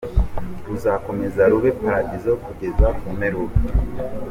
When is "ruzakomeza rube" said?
0.67-1.71